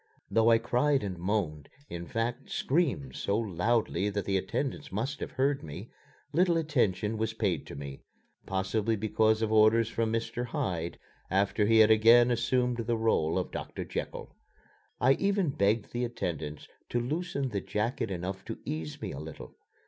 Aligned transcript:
Though 0.31 0.49
I 0.49 0.57
cried 0.57 1.03
and 1.03 1.15
moaned, 1.19 1.69
in 1.87 2.07
fact, 2.07 2.49
screamed 2.49 3.15
so 3.15 3.37
loudly 3.37 4.09
that 4.09 4.25
the 4.25 4.35
attendants 4.35 4.91
must 4.91 5.19
have 5.19 5.29
heard 5.33 5.61
me, 5.61 5.91
little 6.33 6.57
attention 6.57 7.17
was 7.19 7.33
paid 7.35 7.67
to 7.67 7.75
me 7.75 8.01
possibly 8.47 8.95
because 8.95 9.43
of 9.43 9.51
orders 9.51 9.89
from 9.89 10.11
Mr. 10.11 10.43
Hyde 10.47 10.97
after 11.29 11.67
he 11.67 11.77
had 11.77 11.91
again 11.91 12.31
assumed 12.31 12.77
the 12.77 12.97
role 12.97 13.37
of 13.37 13.51
Doctor 13.51 13.85
Jekyll. 13.85 14.35
I 14.99 15.13
even 15.13 15.51
begged 15.51 15.91
the 15.93 16.03
attendants 16.03 16.67
to 16.89 16.99
loosen 16.99 17.49
the 17.49 17.61
jacket 17.61 18.09
enough 18.09 18.43
to 18.45 18.57
ease 18.65 18.99
me 19.03 19.11
a 19.11 19.19
little. 19.19 19.53